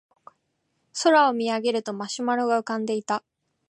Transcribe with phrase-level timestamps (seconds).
[1.03, 3.23] 空を見上げるとマシュマロが浮かんでいた